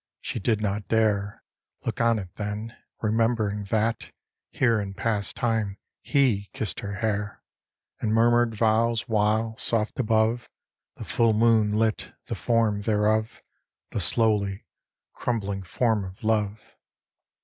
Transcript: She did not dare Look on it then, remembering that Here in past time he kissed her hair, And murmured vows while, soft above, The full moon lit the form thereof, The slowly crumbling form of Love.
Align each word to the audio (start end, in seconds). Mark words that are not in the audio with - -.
She 0.19 0.39
did 0.39 0.61
not 0.61 0.87
dare 0.87 1.43
Look 1.85 2.01
on 2.01 2.17
it 2.17 2.33
then, 2.33 2.75
remembering 3.03 3.65
that 3.65 4.11
Here 4.49 4.81
in 4.81 4.95
past 4.95 5.35
time 5.35 5.77
he 6.01 6.49
kissed 6.53 6.79
her 6.79 6.95
hair, 6.95 7.43
And 7.99 8.11
murmured 8.11 8.55
vows 8.55 9.03
while, 9.07 9.55
soft 9.59 9.99
above, 9.99 10.49
The 10.95 11.05
full 11.05 11.33
moon 11.33 11.75
lit 11.77 12.13
the 12.25 12.33
form 12.33 12.81
thereof, 12.81 13.43
The 13.91 13.99
slowly 14.01 14.65
crumbling 15.13 15.61
form 15.61 16.03
of 16.03 16.23
Love. 16.23 16.75